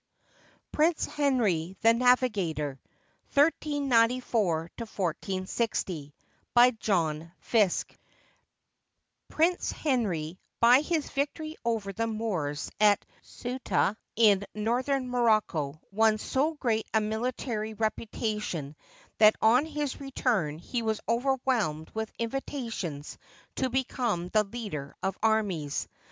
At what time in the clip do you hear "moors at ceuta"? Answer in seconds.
12.07-13.95